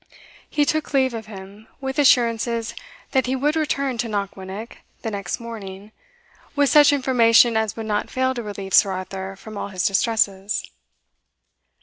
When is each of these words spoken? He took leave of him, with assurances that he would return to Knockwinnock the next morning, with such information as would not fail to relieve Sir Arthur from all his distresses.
He 0.49 0.65
took 0.65 0.95
leave 0.95 1.13
of 1.13 1.27
him, 1.27 1.67
with 1.79 1.99
assurances 1.99 2.73
that 3.11 3.27
he 3.27 3.35
would 3.35 3.55
return 3.55 3.99
to 3.99 4.07
Knockwinnock 4.07 4.77
the 5.03 5.11
next 5.11 5.39
morning, 5.39 5.91
with 6.55 6.69
such 6.69 6.91
information 6.91 7.55
as 7.55 7.75
would 7.75 7.85
not 7.85 8.09
fail 8.09 8.33
to 8.33 8.41
relieve 8.41 8.73
Sir 8.73 8.93
Arthur 8.93 9.35
from 9.35 9.59
all 9.59 9.67
his 9.67 9.85
distresses. 9.85 10.67